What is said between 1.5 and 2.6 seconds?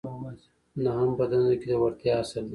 کې د وړتیا اصل دی.